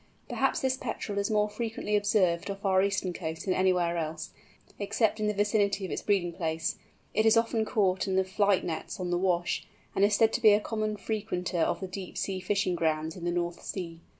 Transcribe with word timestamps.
Perhaps 0.27 0.61
this 0.61 0.77
Petrel 0.77 1.19
is 1.19 1.29
more 1.29 1.47
frequently 1.47 1.95
observed 1.95 2.49
off 2.49 2.65
our 2.65 2.81
eastern 2.81 3.13
coasts 3.13 3.45
than 3.45 3.53
anywhere 3.53 3.97
else, 3.99 4.31
except 4.79 5.19
in 5.19 5.27
the 5.27 5.33
vicinity 5.35 5.85
of 5.85 5.91
its 5.91 6.01
breeding 6.01 6.33
place; 6.33 6.77
it 7.13 7.23
is 7.23 7.37
often 7.37 7.65
caught 7.65 8.07
in 8.07 8.15
the 8.15 8.23
flight 8.23 8.63
nets 8.63 8.99
on 8.99 9.11
the 9.11 9.17
Wash, 9.19 9.63
and 9.93 10.03
is 10.03 10.15
said 10.15 10.33
to 10.33 10.41
be 10.41 10.53
a 10.53 10.59
common 10.59 10.97
frequenter 10.97 11.59
of 11.59 11.81
the 11.81 11.87
deep 11.87 12.17
sea 12.17 12.39
fishing 12.39 12.73
grounds 12.73 13.15
in 13.15 13.25
the 13.25 13.31
North 13.31 13.61
Sea. 13.61 13.99